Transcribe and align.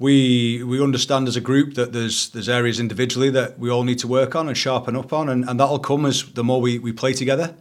we 0.00 0.64
we 0.64 0.82
understand 0.82 1.28
as 1.28 1.36
a 1.36 1.40
group 1.40 1.74
that 1.74 1.92
there's 1.92 2.30
there's 2.30 2.48
areas 2.48 2.80
individually 2.80 3.30
that 3.30 3.58
we 3.58 3.70
all 3.70 3.84
need 3.84 3.98
to 3.98 4.08
work 4.08 4.34
on 4.34 4.48
and 4.48 4.56
sharpen 4.56 4.96
up 4.96 5.12
on, 5.12 5.28
and, 5.28 5.48
and 5.48 5.60
that'll 5.60 5.78
come 5.78 6.06
as 6.06 6.24
the 6.32 6.42
more 6.42 6.60
we, 6.60 6.78
we 6.78 6.90
play 6.90 7.12
together. 7.12 7.54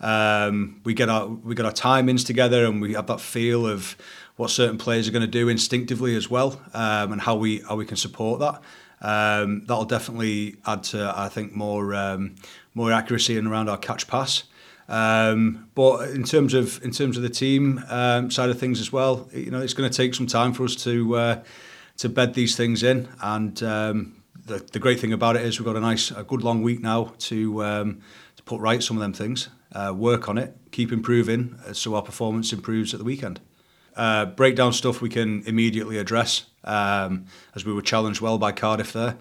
Um, 0.00 0.80
we 0.84 0.94
get 0.94 1.08
our 1.10 1.26
we 1.26 1.54
get 1.54 1.66
our 1.66 1.72
timings 1.72 2.24
together, 2.24 2.64
and 2.64 2.80
we 2.80 2.94
have 2.94 3.08
that 3.08 3.20
feel 3.20 3.66
of 3.66 3.96
what 4.36 4.50
certain 4.50 4.78
players 4.78 5.08
are 5.08 5.10
going 5.10 5.22
to 5.22 5.26
do 5.26 5.48
instinctively 5.48 6.16
as 6.16 6.30
well, 6.30 6.62
um, 6.72 7.12
and 7.12 7.20
how 7.20 7.34
we 7.34 7.58
how 7.58 7.74
we 7.74 7.84
can 7.84 7.96
support 7.96 8.38
that. 8.38 8.62
Um, 9.02 9.64
that'll 9.66 9.84
definitely 9.84 10.56
add 10.66 10.84
to 10.84 11.12
I 11.14 11.28
think 11.28 11.56
more 11.56 11.92
um, 11.92 12.36
more 12.72 12.92
accuracy 12.92 13.36
and 13.36 13.48
around 13.48 13.68
our 13.68 13.76
catch 13.78 14.06
pass. 14.06 14.44
Um, 14.88 15.68
but 15.74 16.10
in 16.10 16.22
terms 16.22 16.54
of 16.54 16.80
in 16.84 16.92
terms 16.92 17.16
of 17.16 17.24
the 17.24 17.30
team 17.30 17.82
um, 17.88 18.30
side 18.30 18.48
of 18.48 18.60
things 18.60 18.80
as 18.80 18.92
well, 18.92 19.28
you 19.32 19.50
know, 19.50 19.60
it's 19.60 19.74
going 19.74 19.90
to 19.90 19.96
take 19.96 20.14
some 20.14 20.28
time 20.28 20.52
for 20.52 20.62
us 20.62 20.76
to. 20.84 21.16
Uh, 21.16 21.42
to 22.00 22.08
bed 22.08 22.32
these 22.32 22.56
things 22.56 22.82
in. 22.82 23.08
And 23.20 23.62
um, 23.62 24.22
the, 24.46 24.58
the 24.72 24.78
great 24.78 24.98
thing 24.98 25.12
about 25.12 25.36
it 25.36 25.42
is 25.42 25.58
we've 25.58 25.66
got 25.66 25.76
a 25.76 25.80
nice, 25.80 26.10
a 26.10 26.24
good 26.24 26.42
long 26.42 26.62
week 26.62 26.80
now 26.80 27.12
to 27.18 27.62
um, 27.62 28.00
to 28.36 28.42
put 28.42 28.60
right 28.60 28.82
some 28.82 28.96
of 28.96 29.02
them 29.02 29.12
things, 29.12 29.48
uh, 29.72 29.92
work 29.94 30.28
on 30.28 30.38
it, 30.38 30.56
keep 30.70 30.92
improving, 30.92 31.58
uh, 31.66 31.74
so 31.74 31.94
our 31.94 32.02
performance 32.02 32.54
improves 32.54 32.94
at 32.94 32.98
the 32.98 33.04
weekend. 33.04 33.40
Uh, 33.96 34.24
breakdown 34.24 34.72
stuff 34.72 35.02
we 35.02 35.10
can 35.10 35.42
immediately 35.46 35.98
address, 35.98 36.46
um, 36.64 37.26
as 37.54 37.66
we 37.66 37.72
were 37.72 37.82
challenged 37.82 38.22
well 38.22 38.38
by 38.38 38.50
Cardiff 38.50 38.94
there. 38.94 39.18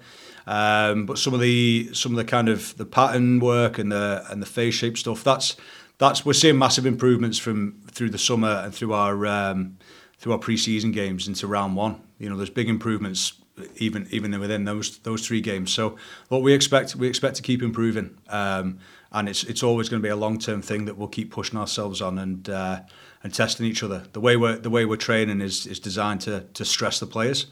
Um, 0.47 1.05
but 1.05 1.17
some 1.17 1.33
of 1.33 1.41
the 1.41 1.89
some 1.93 2.13
of 2.13 2.17
the 2.17 2.23
kind 2.23 2.47
of 2.47 2.77
the 2.77 2.85
pattern 2.85 3.39
work 3.39 3.77
and 3.77 3.91
the 3.91 4.25
and 4.29 4.41
the 4.41 4.45
phase 4.47 4.73
shape 4.73 4.97
stuff 4.97 5.21
that's 5.23 5.57
that's 5.97 6.25
we're 6.25 6.33
seeing 6.33 6.57
massive 6.57 6.85
improvements 6.85 7.37
from 7.37 7.81
through 7.91 8.09
the 8.09 8.17
summer 8.17 8.61
and 8.63 8.73
through 8.73 8.93
our 8.93 9.27
um, 9.27 9.77
through 10.19 10.33
our 10.33 10.39
pre-season 10.39 10.91
games 10.91 11.27
into 11.27 11.47
round 11.47 11.75
one. 11.75 12.01
You 12.19 12.29
know, 12.29 12.37
there's 12.37 12.49
big 12.49 12.69
improvements 12.69 13.33
even 13.77 14.07
even 14.11 14.37
within 14.39 14.65
those 14.65 14.99
those 14.99 15.25
three 15.25 15.41
games. 15.41 15.73
So 15.73 15.97
what 16.27 16.41
we 16.41 16.53
expect 16.53 16.95
we 16.95 17.07
expect 17.07 17.35
to 17.37 17.41
keep 17.41 17.61
improving, 17.61 18.17
um, 18.29 18.79
and 19.11 19.27
it's 19.29 19.43
it's 19.43 19.63
always 19.63 19.89
going 19.89 20.01
to 20.01 20.05
be 20.05 20.11
a 20.11 20.15
long 20.15 20.39
term 20.39 20.61
thing 20.61 20.85
that 20.85 20.97
we'll 20.97 21.07
keep 21.07 21.31
pushing 21.31 21.59
ourselves 21.59 22.01
on 22.01 22.17
and 22.17 22.49
uh, 22.49 22.81
and 23.23 23.33
testing 23.33 23.65
each 23.65 23.83
other. 23.83 24.03
The 24.13 24.21
way 24.21 24.37
we're 24.37 24.57
the 24.57 24.69
way 24.69 24.85
we're 24.85 24.97
training 24.97 25.41
is 25.41 25.65
is 25.65 25.79
designed 25.79 26.21
to 26.21 26.41
to 26.53 26.65
stress 26.65 26.99
the 26.99 27.07
players. 27.07 27.47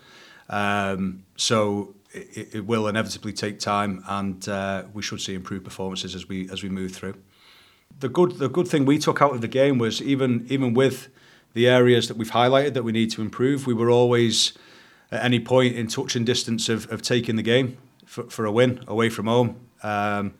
Um, 0.50 1.26
so 1.36 1.96
it, 2.14 2.56
it 2.56 2.66
will 2.66 2.88
inevitably 2.88 3.34
take 3.34 3.60
time, 3.60 4.04
and 4.08 4.48
uh, 4.48 4.84
we 4.94 5.02
should 5.02 5.22
see 5.22 5.34
improved 5.34 5.66
performances 5.66 6.16
as 6.16 6.28
we 6.28 6.50
as 6.52 6.64
we 6.64 6.70
move 6.70 6.94
through. 6.94 7.16
The 8.00 8.10
good 8.10 8.38
the 8.38 8.50
good 8.50 8.68
thing 8.68 8.86
we 8.86 8.98
took 8.98 9.22
out 9.22 9.34
of 9.34 9.42
the 9.42 9.48
game 9.48 9.78
was 9.78 10.02
even 10.02 10.46
even 10.50 10.74
with 10.74 11.10
the 11.54 11.68
areas 11.68 12.08
that 12.08 12.18
we've 12.18 12.32
highlighted 12.32 12.74
that 12.74 12.84
we 12.84 12.92
need 12.92 13.12
to 13.12 13.22
improve. 13.22 13.68
We 13.68 13.74
were 13.74 13.90
always 13.90 14.54
at 15.12 15.24
any 15.24 15.40
point 15.40 15.76
in 15.76 15.88
touch 15.88 16.16
and 16.16 16.26
distance 16.26 16.70
of, 16.70 16.92
of 16.92 17.02
taking 17.02 17.36
the 17.36 17.44
game 17.44 17.78
for, 18.06 18.30
for 18.30 18.46
a 18.46 18.52
win 18.52 18.84
away 18.88 19.10
from 19.10 19.28
home, 19.28 19.60
um, 19.84 20.34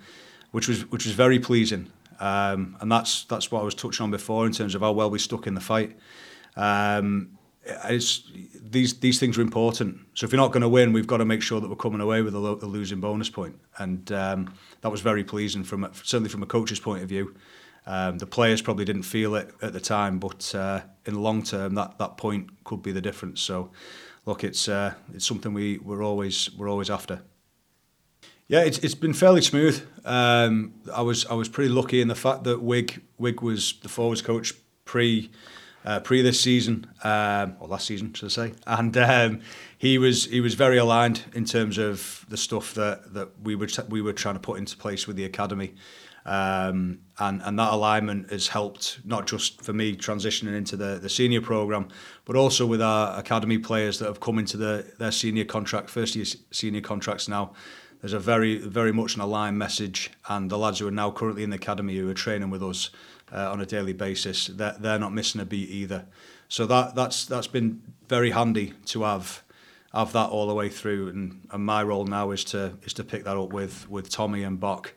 which 0.52 0.68
was 0.68 0.90
which 0.92 1.06
was 1.06 1.14
very 1.14 1.40
pleasing. 1.40 1.92
Um, 2.20 2.78
and 2.82 2.92
that's 2.92 3.26
that's 3.26 3.52
what 3.52 3.62
I 3.62 3.66
was 3.66 3.76
touching 3.76 4.04
on 4.04 4.12
before 4.12 4.46
in 4.46 4.52
terms 4.52 4.76
of 4.76 4.82
how 4.82 4.92
well 4.92 5.10
we 5.10 5.20
stuck 5.20 5.48
in 5.48 5.54
the 5.54 5.62
fight. 5.62 5.98
Um, 6.56 7.38
these 8.62 9.00
these 9.00 9.20
things 9.20 9.38
are 9.38 9.42
important. 9.42 10.00
So 10.14 10.26
if 10.26 10.32
you're 10.32 10.42
not 10.42 10.52
going 10.52 10.62
to 10.62 10.70
win, 10.70 10.94
we've 10.94 11.08
got 11.08 11.18
to 11.18 11.26
make 11.26 11.42
sure 11.42 11.60
that 11.60 11.70
we're 11.70 11.76
coming 11.76 12.02
away 12.02 12.22
with 12.22 12.34
a, 12.34 12.40
lo- 12.40 12.60
a 12.62 12.66
losing 12.66 13.00
bonus 13.00 13.30
point. 13.30 13.60
And 13.78 14.12
um, 14.12 14.54
that 14.82 14.90
was 14.90 15.02
very 15.02 15.24
pleasing 15.24 15.64
from 15.64 15.90
certainly 15.94 16.30
from 16.30 16.44
a 16.44 16.46
coach's 16.46 16.80
point 16.80 17.04
of 17.04 17.10
view. 17.10 17.36
Um, 17.88 18.18
the 18.18 18.28
players 18.28 18.62
probably 18.62 18.84
didn't 18.84 19.04
feel 19.04 19.36
it 19.36 19.50
at 19.62 19.72
the 19.72 19.80
time, 19.80 20.20
but 20.20 20.54
uh, 20.54 20.82
in 21.06 21.14
the 21.14 21.22
long 21.22 21.42
term, 21.42 21.74
that, 21.76 21.98
that 22.00 22.18
point 22.18 22.64
could 22.66 22.84
be 22.84 22.92
the 22.92 23.00
difference. 23.00 23.40
So, 23.42 23.72
look, 24.26 24.44
it's 24.44 24.68
uh, 24.68 24.94
it's 25.14 25.26
something 25.26 25.54
we 25.54 25.78
we're 25.78 26.04
always 26.04 26.52
we're 26.58 26.70
always 26.70 26.90
after. 26.90 27.22
Yeah, 28.50 28.64
it's 28.64 28.78
it's 28.80 28.94
been 28.94 29.14
fairly 29.14 29.42
smooth. 29.42 29.82
Um, 30.04 30.74
I 30.94 31.02
was 31.02 31.26
I 31.28 31.34
was 31.34 31.48
pretty 31.48 31.70
lucky 31.70 32.02
in 32.02 32.10
the 32.10 32.16
fact 32.16 32.44
that 32.44 32.62
Wig 32.62 33.02
Wig 33.18 33.42
was 33.42 33.80
the 33.82 33.90
forwards 33.90 34.22
coach 34.22 34.54
pre 34.84 35.32
uh, 35.86 36.02
pre 36.02 36.22
this 36.22 36.42
season 36.42 36.88
um, 37.06 37.56
or 37.62 37.70
last 37.70 37.88
season, 37.88 38.14
should 38.14 38.26
I 38.26 38.30
say? 38.30 38.54
And 38.68 38.98
um, 38.98 39.42
he 39.78 39.98
was 39.98 40.26
he 40.26 40.42
was 40.42 40.56
very 40.56 40.78
aligned 40.78 41.24
in 41.34 41.46
terms 41.46 41.78
of 41.78 42.26
the 42.28 42.38
stuff 42.38 42.74
that 42.74 43.14
that 43.14 43.30
we 43.42 43.56
were 43.56 43.70
we 43.88 44.02
were 44.02 44.14
trying 44.14 44.36
to 44.36 44.42
put 44.42 44.58
into 44.58 44.76
place 44.76 45.08
with 45.08 45.16
the 45.16 45.24
academy. 45.24 45.74
Um, 46.28 47.00
and, 47.20 47.42
and 47.42 47.58
that 47.58 47.72
alignment 47.72 48.32
has 48.32 48.50
helped 48.50 49.00
not 49.06 49.28
just 49.28 49.62
for 49.62 49.72
me 49.72 49.96
transitioning 49.96 50.56
into 50.56 50.76
the, 50.76 51.00
the 51.02 51.10
senior 51.10 51.42
program, 51.42 51.88
but 52.26 52.36
also 52.36 52.66
with 52.66 52.82
our 52.82 53.18
academy 53.18 53.58
players 53.58 53.98
that 54.00 54.08
have 54.08 54.20
come 54.20 54.38
into 54.38 54.58
the, 54.58 54.86
their 55.00 55.14
senior 55.14 55.46
contract, 55.46 55.90
first 55.90 56.16
year 56.18 56.26
senior 56.52 56.82
contracts 56.82 57.30
now. 57.30 57.54
There's 58.02 58.14
a 58.14 58.20
very, 58.20 58.58
very 58.58 58.92
much 58.92 59.16
an 59.16 59.22
aligned 59.22 59.58
message, 59.58 60.12
and 60.28 60.52
the 60.52 60.58
lads 60.58 60.80
who 60.80 60.88
are 60.88 60.92
now 60.92 61.12
currently 61.12 61.44
in 61.44 61.50
the 61.50 61.56
academy 61.56 61.96
who 61.96 62.10
are 62.10 62.14
training 62.14 62.50
with 62.50 62.62
us 62.62 62.92
uh, 63.34 63.50
on 63.50 63.62
a 63.62 63.66
daily 63.66 63.94
basis, 63.94 64.48
they're, 64.48 64.76
they're 64.78 65.00
not 65.00 65.14
missing 65.14 65.42
a 65.42 65.46
beat 65.46 65.70
either. 65.70 66.06
So 66.50 66.66
that 66.68 66.94
that's 66.94 67.26
that's 67.26 67.48
been 67.48 67.82
very 68.08 68.32
handy 68.32 68.74
to 68.88 69.04
have 69.04 69.44
have 69.94 70.14
that 70.14 70.30
all 70.30 70.48
the 70.48 70.54
way 70.54 70.70
through, 70.70 71.10
and, 71.10 71.48
and 71.52 71.66
my 71.66 71.82
role 71.84 72.06
now 72.06 72.32
is 72.32 72.44
to 72.46 72.74
is 72.84 72.94
to 72.94 73.04
pick 73.04 73.24
that 73.24 73.36
up 73.36 73.52
with 73.52 73.90
with 73.90 74.10
Tommy 74.10 74.44
and 74.44 74.60
Bok 74.60 74.94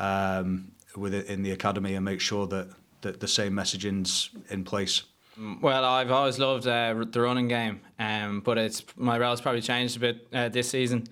um, 0.00 0.72
within 0.96 1.24
in 1.26 1.42
the 1.42 1.52
academy 1.52 1.94
and 1.94 2.04
make 2.04 2.20
sure 2.20 2.46
that, 2.48 2.68
that 3.02 3.20
the 3.20 3.28
same 3.28 3.52
messaging's 3.52 4.30
in 4.48 4.64
place. 4.64 5.02
Well, 5.62 5.84
I've 5.84 6.10
always 6.10 6.38
loved 6.38 6.66
uh, 6.66 7.04
the 7.10 7.20
running 7.20 7.48
game, 7.48 7.80
um, 7.98 8.40
but 8.40 8.58
it's 8.58 8.84
my 8.96 9.18
role's 9.18 9.40
probably 9.40 9.62
changed 9.62 9.96
a 9.96 10.00
bit 10.00 10.28
uh, 10.32 10.48
this 10.48 10.68
season. 10.68 11.06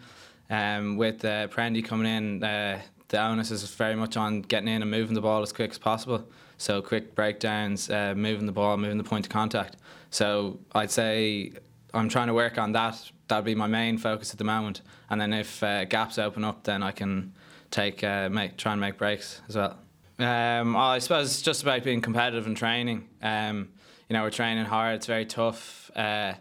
Um, 0.50 0.96
with 0.96 1.24
uh, 1.24 1.48
Prendy 1.48 1.84
coming 1.84 2.06
in, 2.06 2.42
uh, 2.42 2.80
the 3.08 3.20
onus 3.20 3.50
is 3.50 3.68
very 3.70 3.94
much 3.94 4.16
on 4.16 4.42
getting 4.42 4.68
in 4.68 4.82
and 4.82 4.90
moving 4.90 5.14
the 5.14 5.20
ball 5.20 5.42
as 5.42 5.52
quick 5.52 5.70
as 5.70 5.78
possible. 5.78 6.26
So 6.58 6.82
quick 6.82 7.14
breakdowns, 7.14 7.88
uh, 7.88 8.14
moving 8.16 8.46
the 8.46 8.52
ball, 8.52 8.76
moving 8.76 8.98
the 8.98 9.04
point 9.04 9.26
of 9.26 9.30
contact. 9.30 9.76
So 10.10 10.58
I'd 10.74 10.90
say 10.90 11.52
I'm 11.94 12.08
trying 12.08 12.26
to 12.26 12.34
work 12.34 12.58
on 12.58 12.72
that. 12.72 13.10
That'd 13.28 13.44
be 13.44 13.54
my 13.54 13.66
main 13.66 13.98
focus 13.98 14.32
at 14.32 14.38
the 14.38 14.44
moment. 14.44 14.82
And 15.10 15.20
then 15.20 15.32
if 15.32 15.62
uh, 15.62 15.84
gaps 15.84 16.18
open 16.18 16.44
up, 16.44 16.64
then 16.64 16.82
I 16.82 16.90
can 16.90 17.32
take 17.70 18.02
uh, 18.04 18.28
make 18.28 18.56
try 18.56 18.72
and 18.72 18.80
make 18.80 18.98
breaks 18.98 19.40
as 19.48 19.56
well. 19.56 19.78
Um, 20.18 20.76
I 20.76 20.98
suppose 20.98 21.26
it's 21.26 21.42
just 21.42 21.62
about 21.62 21.84
being 21.84 22.00
competitive 22.00 22.46
in 22.46 22.54
training. 22.54 23.08
Um, 23.22 23.70
you 24.08 24.14
know, 24.14 24.22
we're 24.22 24.30
training 24.30 24.64
hard. 24.64 24.96
It's 24.96 25.06
very 25.06 25.26
tough. 25.26 25.90
Uh, 25.94 26.34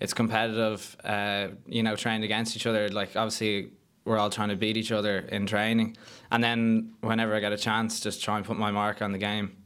it's 0.00 0.12
competitive. 0.12 0.96
Uh, 1.02 1.48
you 1.66 1.82
know, 1.82 1.96
training 1.96 2.24
against 2.24 2.56
each 2.56 2.66
other. 2.66 2.88
Like 2.88 3.16
obviously, 3.16 3.70
we're 4.04 4.18
all 4.18 4.30
trying 4.30 4.50
to 4.50 4.56
beat 4.56 4.76
each 4.76 4.92
other 4.92 5.20
in 5.20 5.46
training. 5.46 5.96
And 6.30 6.44
then 6.44 6.94
whenever 7.00 7.34
I 7.34 7.40
get 7.40 7.52
a 7.52 7.56
chance, 7.56 8.00
just 8.00 8.22
try 8.22 8.36
and 8.36 8.44
put 8.44 8.58
my 8.58 8.70
mark 8.70 9.00
on 9.00 9.12
the 9.12 9.18
game. 9.18 9.56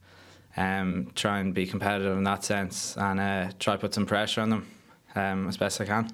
Um, 0.57 1.13
try 1.15 1.39
and 1.39 1.55
be 1.55 1.67
competitive 1.67 2.17
in 2.17 2.25
that 2.25 2.43
sense, 2.43 2.97
and 2.97 3.21
uh, 3.21 3.51
try 3.61 3.77
put 3.77 3.95
some 3.95 4.07
pressure 4.07 4.41
on 4.41 4.51
them 4.51 4.67
um, 5.15 5.47
as 5.47 5.57
best 5.57 5.81
I 5.81 5.85
can. 5.85 6.11